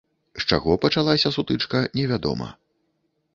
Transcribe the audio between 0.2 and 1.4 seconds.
З чаго пачалася